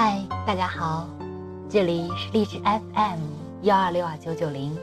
[0.00, 1.08] 嗨，大家好，
[1.68, 3.18] 这里是励志 FM
[3.62, 4.78] 幺二六二九九零，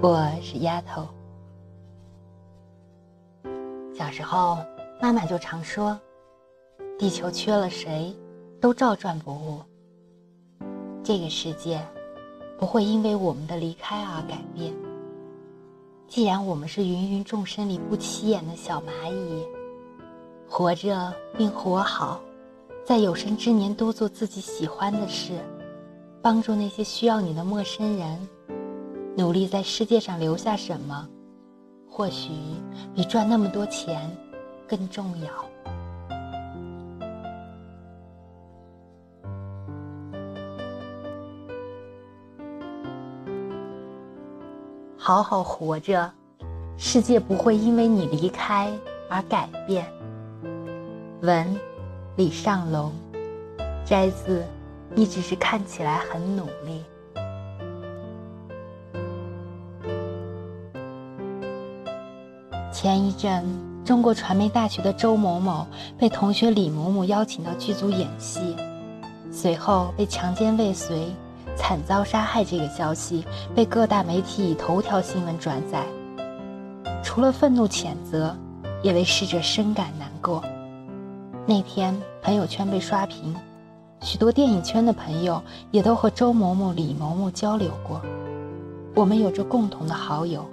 [0.00, 1.06] 我是丫头。
[3.94, 4.56] 小时候，
[5.02, 6.00] 妈妈就常说，
[6.98, 8.16] 地球缺了谁，
[8.58, 9.60] 都照转不误。
[11.04, 11.78] 这个世界
[12.58, 14.72] 不会因为我们的离开而改变。
[16.08, 19.46] 既然我们是芸芸众生里不起眼的小蚂蚁，
[20.48, 22.18] 活着并活好。
[22.86, 25.32] 在有生之年，多做自己喜欢的事，
[26.22, 28.28] 帮助那些需要你的陌生人，
[29.16, 31.08] 努力在世界上留下什么，
[31.90, 32.30] 或许
[32.94, 34.08] 比赚那么多钱
[34.68, 35.28] 更重要。
[44.96, 46.08] 好好活着，
[46.76, 48.72] 世界不会因为你离开
[49.10, 49.84] 而改变。
[51.22, 51.75] 文。
[52.16, 52.90] 李尚龙，
[53.84, 54.42] 摘自。
[54.94, 56.82] 你只是看起来很努力。
[62.72, 63.44] 前一阵，
[63.84, 65.66] 中国传媒大学的周某某
[65.98, 68.56] 被同学李某某邀请到剧组演戏，
[69.30, 71.08] 随后被强奸未遂、
[71.54, 75.84] 惨遭杀害这个消息被各大媒体以头条新闻转载。
[77.02, 78.34] 除了愤怒谴责，
[78.82, 80.42] 也为逝者深感难过。
[81.48, 83.32] 那天朋友圈被刷屏，
[84.00, 88.02] 许多电影圈的朋友也都和周某某、李某某交流过。
[88.96, 90.44] 我们有着共同的好友，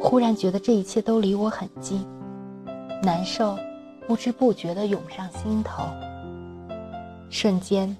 [0.00, 2.04] 忽然觉得这一切都离我很近，
[3.04, 3.56] 难受
[4.08, 5.84] 不知不觉地涌上心头。
[7.30, 7.96] 瞬间，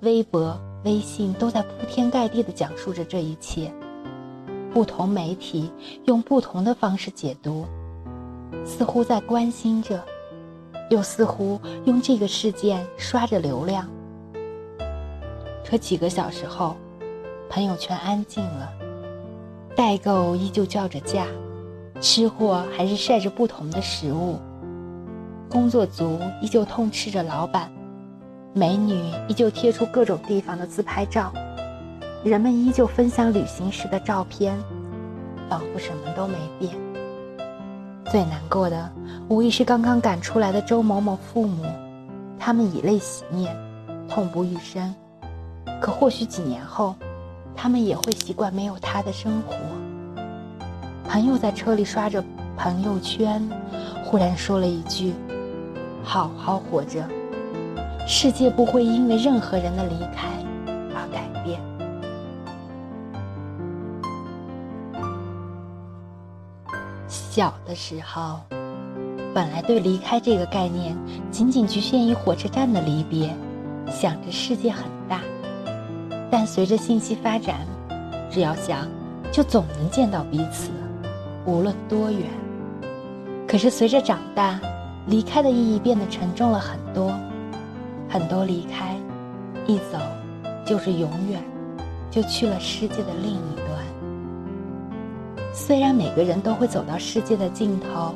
[0.00, 3.72] 微博、微信都在铺天盖地地讲述着这一切，
[4.74, 5.70] 不同媒体
[6.06, 7.64] 用不同的方式解读，
[8.64, 10.02] 似乎在关心着。
[10.90, 13.86] 又似乎用这个事件刷着流量，
[15.68, 16.76] 可几个小时后，
[17.50, 18.72] 朋友圈安静了。
[19.76, 21.26] 代购依旧叫着价，
[22.00, 24.38] 吃货还是晒着不同的食物，
[25.48, 27.70] 工作族依旧痛斥着老板，
[28.54, 31.32] 美女依旧贴出各种地方的自拍照，
[32.24, 34.58] 人们依旧分享旅行时的照片，
[35.48, 36.87] 仿佛什么都没变。
[38.10, 38.90] 最难过的。
[39.28, 41.64] 无疑是刚刚赶出来的周某某父母，
[42.38, 43.54] 他们以泪洗面，
[44.08, 44.94] 痛不欲生。
[45.80, 46.94] 可或许几年后，
[47.54, 49.54] 他们也会习惯没有他的生活。
[51.06, 52.24] 朋友在车里刷着
[52.56, 53.46] 朋友圈，
[54.04, 55.12] 忽然说了一句
[56.02, 57.06] ：“好好活着，
[58.06, 60.28] 世界不会因为任何人的离开
[67.38, 68.40] 小的时候。
[69.32, 70.96] 本来对离开这个概念
[71.30, 73.32] 仅仅局限于火车站的离别，
[73.88, 75.20] 想着世界很大，
[76.32, 77.64] 但随着信息发展，
[78.28, 78.88] 只要想，
[79.30, 80.72] 就总能见到彼此，
[81.46, 82.22] 无论多远。
[83.46, 84.58] 可是随着长大，
[85.06, 87.14] 离开的意义变得沉重了很多，
[88.08, 88.96] 很多离开，
[89.64, 90.00] 一走
[90.66, 91.40] 就是永远，
[92.10, 93.77] 就去了世界的另一端。
[95.58, 98.14] 虽然每个人都会走到世界的尽头。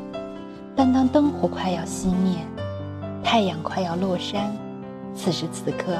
[0.74, 2.38] 但当灯火快要熄灭，
[3.22, 4.50] 太阳快要落山，
[5.14, 5.98] 此时此刻，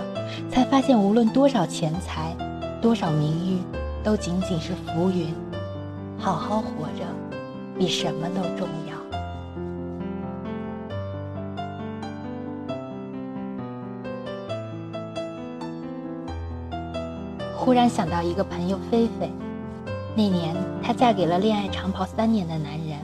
[0.50, 2.34] 才发现无论多少钱财，
[2.80, 3.58] 多少名誉，
[4.02, 5.26] 都仅仅是浮云。
[6.18, 7.04] 好好活着，
[7.78, 8.96] 比什么都重要。
[17.54, 19.30] 忽然想到一个朋友菲菲，
[20.14, 22.98] 那年她嫁给了恋爱长跑三年的男人。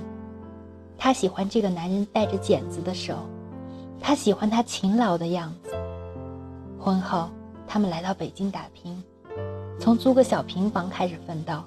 [0.96, 3.16] 她喜欢这个男人带着剪子的手，
[4.00, 5.70] 她喜欢他勤劳的样子。
[6.78, 7.30] 婚后，
[7.66, 9.02] 他们来到北京打拼，
[9.80, 11.62] 从租个小平房开始奋斗，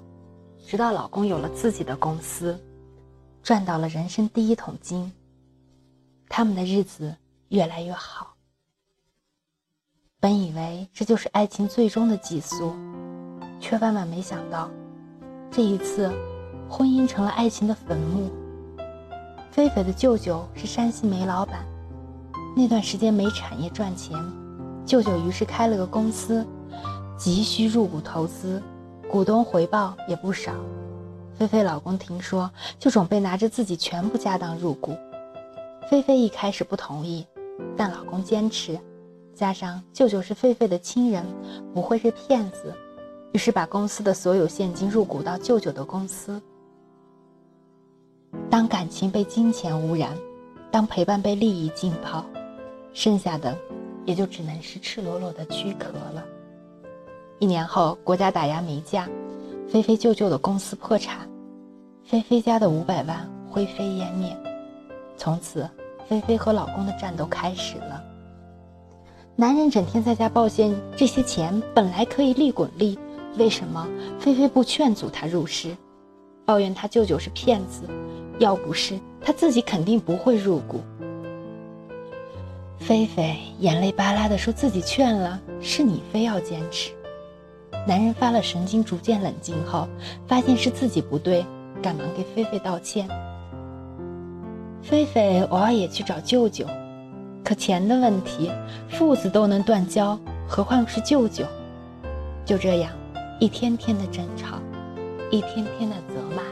[0.65, 2.59] 直到老公有了自己的公司，
[3.43, 5.11] 赚到了人生第一桶金。
[6.29, 7.15] 他们的日子
[7.49, 8.35] 越来越好。
[10.19, 12.73] 本以为这就是爱情最终的寄宿，
[13.59, 14.69] 却万万没想到，
[15.53, 16.09] 这一次，
[16.69, 18.31] 婚姻成了爱情的坟墓。
[19.51, 21.65] 菲菲的舅舅是山西煤老板，
[22.55, 24.17] 那段时间煤产业赚钱，
[24.85, 26.47] 舅舅于是开了个公司，
[27.17, 28.63] 急需入股投资，
[29.09, 30.53] 股东回报也不少。
[31.33, 32.49] 菲菲老公听说，
[32.79, 34.95] 就准备拿着自己全部家当入股。
[35.89, 37.27] 菲菲一开始不同意，
[37.75, 38.79] 但老公坚持，
[39.35, 41.25] 加上舅舅是菲菲的亲人，
[41.73, 42.73] 不会是骗子，
[43.33, 46.41] 于是把公司的所有现金入股到舅舅的公司。
[48.49, 50.15] 当感情被金钱污染，
[50.69, 52.25] 当陪伴被利益浸泡，
[52.93, 53.57] 剩下的
[54.05, 56.23] 也就只能是赤裸裸的躯壳了。
[57.39, 59.07] 一年后，国家打压煤价，
[59.69, 61.27] 菲菲舅舅的公司破产，
[62.03, 64.35] 菲菲家的五百万灰飞烟灭。
[65.17, 65.69] 从此，
[66.07, 68.03] 菲菲和老公的战斗开始了。
[69.35, 72.99] 男人整天在家抱怨这些钱本来可以利滚利，
[73.37, 73.87] 为什么
[74.19, 75.75] 菲菲不劝阻他入市？
[76.45, 77.83] 抱怨他舅舅是骗子，
[78.39, 80.81] 要不是他自己肯定不会入股。
[82.77, 86.91] 菲菲眼泪巴拉的说自己劝了，是你非要坚持。
[87.87, 89.87] 男人发了神经，逐渐冷静后，
[90.27, 91.45] 发现是自己不对，
[91.81, 93.07] 赶忙给菲菲道歉。
[94.81, 96.65] 菲菲偶尔也去找舅舅，
[97.43, 98.51] 可钱的问题，
[98.89, 101.45] 父子都能断交，何况是舅舅？
[102.43, 102.91] 就这样，
[103.41, 104.59] 一天天的争吵，
[105.31, 106.43] 一天天的责骂，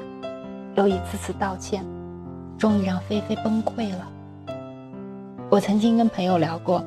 [0.75, 1.85] 又一次次道歉，
[2.57, 4.11] 终于让菲菲崩溃了。
[5.51, 6.83] 我曾经跟朋友聊过，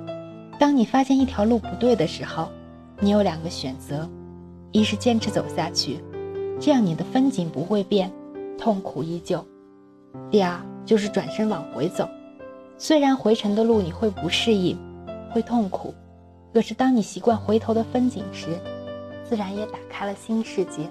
[0.58, 2.48] 当你发现一条路不对的时候，
[2.98, 4.10] 你有两个选择。
[4.72, 6.02] 一是坚持走下去，
[6.58, 8.10] 这样你的风景不会变，
[8.58, 9.38] 痛苦依旧；
[10.32, 12.08] 第二就是转身往回走，
[12.76, 14.76] 虽然回程的路你会不适应，
[15.30, 15.94] 会痛苦，
[16.52, 18.58] 可是当你习惯回头的风景时，
[19.32, 20.86] 自然也打开了新世界。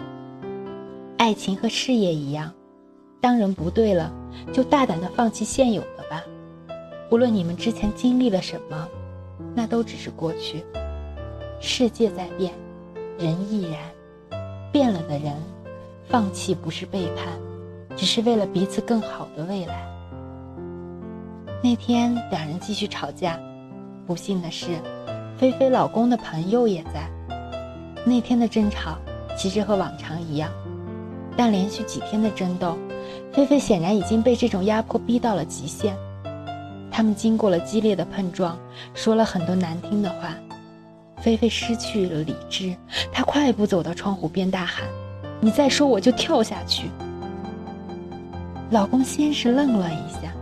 [1.19, 2.51] 爱情和事业一样，
[3.21, 4.11] 当人不对了，
[4.51, 6.23] 就大胆的放弃现有的吧。
[7.11, 8.87] 无论你们之前经历了什么，
[9.53, 10.63] 那都只是过去。
[11.59, 12.51] 世界在变。
[13.19, 13.79] 人亦然，
[14.71, 15.35] 变了的人，
[16.09, 17.27] 放弃不是背叛，
[17.95, 19.87] 只是为了彼此更好的未来。
[21.63, 23.39] 那天两人继续吵架，
[24.07, 24.79] 不幸的是，
[25.37, 27.07] 菲菲老公的朋友也在。
[28.05, 28.97] 那天的争吵
[29.37, 30.49] 其实和往常一样，
[31.37, 32.77] 但连续几天的争斗，
[33.31, 35.95] 菲菲显然已经被这种压迫逼到了极限。
[36.91, 38.57] 他们经过了激烈的碰撞，
[38.93, 40.35] 说了很多难听的话。
[41.21, 42.75] 菲菲失去了理智，
[43.13, 44.87] 她快步走到窗户边，大喊
[45.39, 46.89] ：“你再说，我就跳下去！”
[48.71, 50.33] 老公先是愣了一下，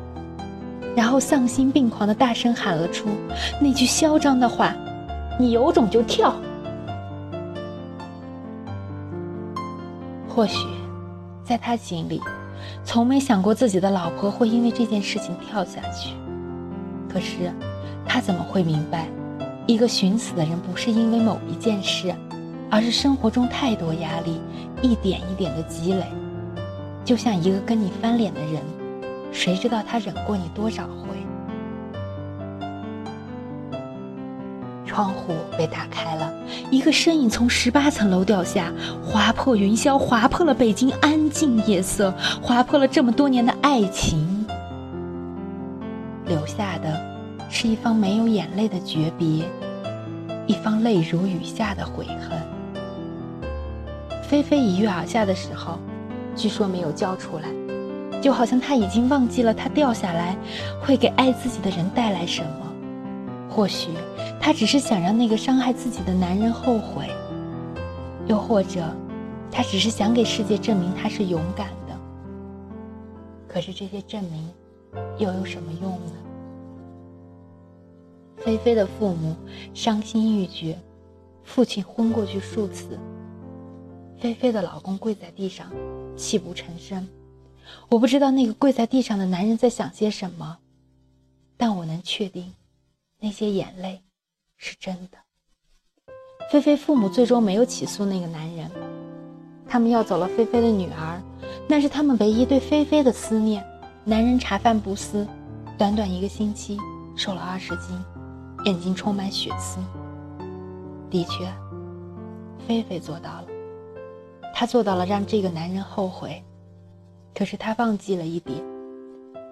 [0.95, 3.09] 然后丧心病狂的大声喊了出
[3.59, 4.73] 那句嚣张的话
[5.37, 6.33] ：“你有种就跳！”
[10.29, 10.65] 或许，
[11.43, 12.21] 在他心里，
[12.85, 16.13] 从没想过自己的老婆会因为这件事情跳下去。
[17.11, 17.51] 可是，
[18.05, 19.09] 他怎么会明白？
[19.65, 22.13] 一个寻死的人不是因为某一件事，
[22.69, 24.39] 而是生活中太多压力，
[24.81, 26.05] 一点一点的积累。
[27.03, 28.61] 就像一个跟你翻脸的人，
[29.31, 31.17] 谁知道他忍过你多少回？
[34.99, 36.29] 窗户被打开了，
[36.69, 38.69] 一个身影从十八层楼掉下，
[39.01, 44.45] 划破云霄，划破了北京安静夜色，划破了这么多年的爱情，
[46.25, 46.99] 留下的。
[47.49, 49.45] 是一方没有眼泪的诀别，
[50.45, 52.37] 一方泪如雨下的悔恨。
[54.21, 55.79] 菲菲一跃而下的时候，
[56.35, 57.47] 据说没有叫出来，
[58.21, 60.35] 就好像他已经忘记了他掉下来
[60.81, 62.68] 会给爱自己的人带来什么。
[63.59, 63.89] 或许
[64.39, 67.09] 他只是想让那个伤害自己的男人后悔，
[68.25, 68.89] 又或者
[69.51, 71.99] 他只是想给世界证明他是勇敢的。
[73.49, 74.49] 可是这些证明
[75.17, 76.13] 又有什么用呢？
[78.37, 79.35] 菲菲的父母
[79.73, 80.79] 伤心欲绝，
[81.43, 82.97] 父亲昏过去数次。
[84.17, 85.69] 菲菲的老公跪在地上，
[86.15, 87.05] 泣不成声。
[87.89, 90.59] 我不知道那个跪在地上的男人在想些什么，
[91.57, 92.53] 但我能确定，
[93.21, 94.01] 那些眼泪
[94.57, 95.17] 是真的。
[96.51, 98.71] 菲菲父母最终没有起诉那个男人，
[99.67, 101.21] 他们要走了菲菲的女儿，
[101.67, 103.63] 那是他们唯一对菲菲的思念。
[104.05, 105.27] 男人茶饭不思，
[105.77, 106.77] 短短一个星期
[107.15, 108.01] 瘦了二十斤。
[108.65, 109.79] 眼睛充满血丝。
[111.09, 111.49] 的确，
[112.67, 113.47] 菲菲做到了，
[114.53, 116.43] 她做到了让这个男人后悔。
[117.33, 118.61] 可是她忘记了一点：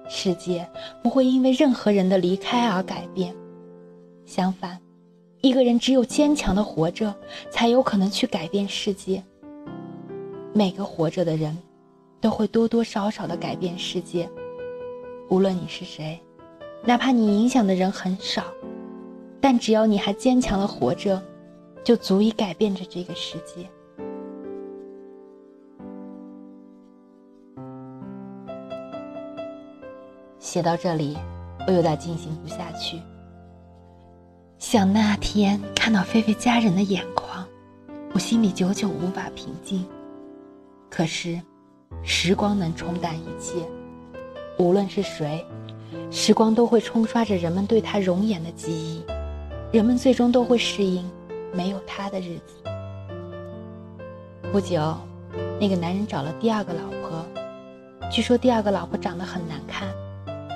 [0.10, 0.70] 世界
[1.04, 3.36] 不会因为任何人的离开而改变。
[4.28, 4.78] 相反，
[5.40, 7.16] 一个人只有坚强的活着，
[7.50, 9.24] 才有可能去改变世界。
[10.54, 11.58] 每个活着的人，
[12.20, 14.30] 都会多多少少的改变世界。
[15.30, 16.20] 无论你是谁，
[16.84, 18.44] 哪怕你影响的人很少。
[19.40, 21.24] 但只要你还坚强的活着，
[21.82, 23.66] 就足以改变着这个世界。
[30.38, 31.18] 写到这里，
[31.66, 33.00] 我有点进行不下去。
[34.60, 37.48] 想那天看到菲菲家人的眼眶，
[38.12, 39.86] 我心里久久无法平静。
[40.90, 41.40] 可是，
[42.02, 43.54] 时光能冲淡一切，
[44.58, 45.46] 无论是谁，
[46.10, 49.04] 时光都会冲刷着人们对他容颜的记忆。
[49.72, 51.08] 人们最终都会适应
[51.54, 52.64] 没有他的日子。
[54.52, 54.98] 不久，
[55.62, 57.24] 那个男人找了第二个老婆，
[58.10, 59.88] 据说第二个老婆长得很难看，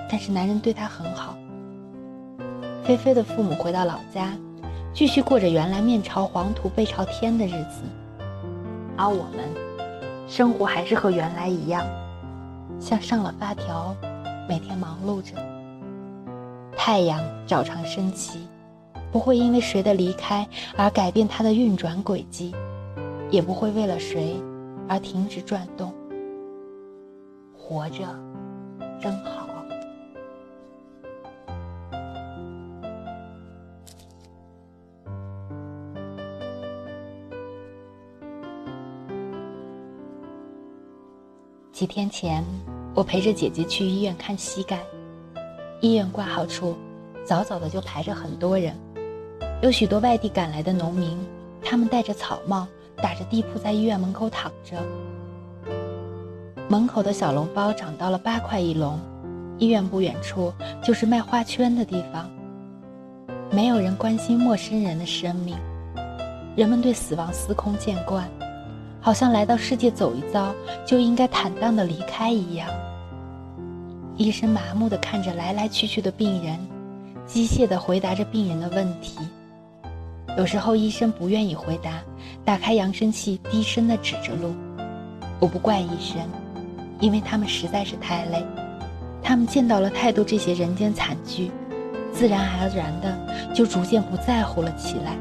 [0.10, 1.11] 但是男人对她很好。
[2.92, 4.34] 菲菲的父母回到老家，
[4.94, 7.84] 继续过着原来面朝黄土背朝天的日子，
[8.98, 9.46] 而我们，
[10.28, 11.86] 生活还是和原来一样，
[12.82, 13.96] 像上了发条，
[14.50, 15.38] 每天忙碌着。
[16.76, 18.46] 太阳照常升起，
[19.10, 20.46] 不会因为谁的离开
[20.76, 22.54] 而改变它的运转轨迹，
[23.30, 24.36] 也不会为了谁
[24.90, 25.94] 而停止转动。
[27.58, 28.00] 活着，
[29.02, 29.48] 真好。
[41.82, 42.46] 几天前，
[42.94, 44.78] 我陪着姐姐去医院看膝盖。
[45.80, 46.78] 医院挂号处，
[47.26, 48.78] 早早的就排着很多人，
[49.64, 51.18] 有许多外地赶来的农民，
[51.60, 54.78] 他们戴着草帽，打着地铺在医院门口躺着。
[56.70, 59.00] 门口的小笼包涨到了八块一笼，
[59.58, 62.30] 医院不远处就是卖花圈的地方。
[63.50, 65.58] 没有人关心陌生人的生命，
[66.56, 68.30] 人们对死亡司空见惯，
[69.02, 70.54] 好像来到世界走一遭
[70.86, 72.70] 就应该坦荡的离开一样。
[74.16, 76.60] 医生麻木地看着来来去去的病人，
[77.26, 79.18] 机械地回答着病人的问题。
[80.38, 82.00] 有时候医生不愿意回答，
[82.46, 84.54] 打开扬声器，低声地指着路。
[85.40, 86.22] 我不怪医生，
[87.00, 88.46] 因为他们实在是太累，
[89.24, 91.50] 他们见到了太多这些人间惨剧，
[92.14, 95.18] 自然而然的就逐渐不在乎了起来。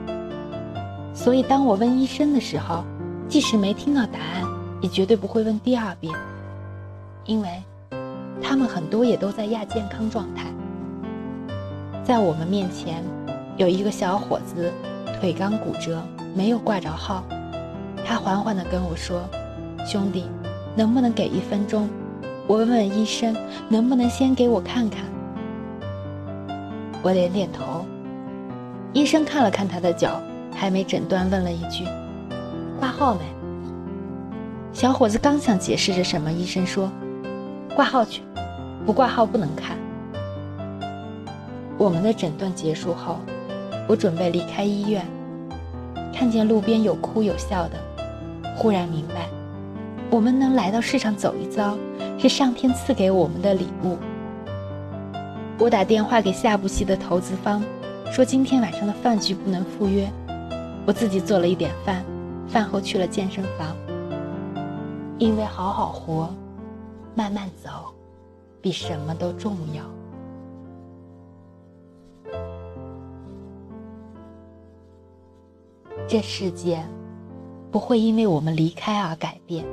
[1.15, 2.85] 所以当我问医生的时候，
[3.31, 4.43] 即使没听到答案，
[4.83, 6.13] 也绝对不会问第二遍，
[7.25, 7.49] 因为。
[8.43, 10.47] 他们很多也都在亚健康状态。
[12.03, 13.05] 在我们面前，
[13.59, 14.73] 有一个小伙子，
[15.21, 16.03] 腿刚骨折，
[16.35, 17.23] 没有挂着号。
[18.03, 19.23] 他缓缓地跟我说
[19.87, 20.25] ：“兄弟，
[20.75, 21.87] 能不能给一分钟？
[22.47, 23.37] 我问问医生，
[23.69, 25.05] 能不能先给我看看？”
[27.03, 27.85] 我点点头。
[28.95, 30.19] 医生看了看他的脚，
[30.51, 31.85] 还没诊断，问了一句
[33.01, 33.21] ：“号没？”
[34.73, 36.93] 小伙子刚想解释着什么，医生说
[37.75, 38.23] ：“挂号去。”
[38.87, 39.77] 不挂号不能看。
[41.77, 43.19] 我们的诊断结束后，
[43.87, 45.07] 我准备离开医院，
[46.15, 47.73] 看见路边有哭有笑的，
[48.57, 49.29] 忽然明白，
[50.11, 51.77] 我们能来到世上走一遭，
[52.19, 53.99] 是上天赐给我们的礼物。
[55.59, 57.63] 我打电话给下部戏的投资方，
[58.11, 60.11] 说今天晚上的饭局不能赴约，
[60.87, 62.03] 我自己做了一点饭，
[62.53, 63.77] 饭后去了健身房，
[65.19, 66.29] 因为好好活，
[67.15, 67.95] 慢慢走。
[68.63, 69.83] 比什么都重要。
[76.07, 76.85] 这世界
[77.71, 79.65] 不会因为我们离开而改变。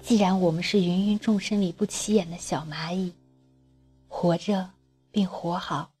[0.00, 3.12] 既然我们是芸芸众生里不起眼的小蚂蚁，
[4.08, 4.68] 活着
[5.12, 5.92] 并活好，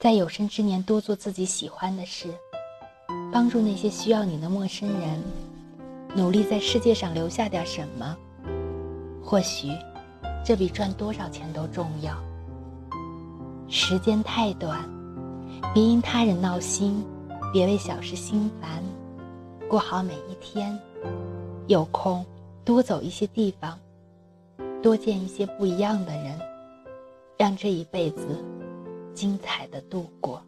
[0.00, 2.34] 在有生之年多做自己喜欢的事，
[3.32, 5.22] 帮助那些需要你的陌生人，
[6.14, 8.16] 努力在世界上留下点什么，
[9.24, 9.68] 或许。
[10.42, 12.16] 这比赚多少钱都重要。
[13.68, 14.88] 时间太短，
[15.74, 17.04] 别因他人闹心，
[17.52, 18.82] 别为小事心烦，
[19.68, 20.76] 过好每一天。
[21.66, 22.24] 有空
[22.64, 23.78] 多走一些地方，
[24.82, 26.36] 多见一些不一样的人，
[27.36, 28.26] 让这一辈子
[29.14, 30.42] 精彩的度过。